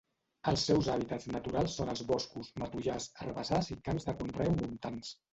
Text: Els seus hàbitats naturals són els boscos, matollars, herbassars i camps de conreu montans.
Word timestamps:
Els 0.51 0.61
seus 0.67 0.87
hàbitats 0.93 1.25
naturals 1.33 1.75
són 1.79 1.91
els 1.93 2.01
boscos, 2.11 2.49
matollars, 2.63 3.05
herbassars 3.25 3.69
i 3.75 3.77
camps 3.89 4.07
de 4.09 4.15
conreu 4.23 4.57
montans. 4.63 5.13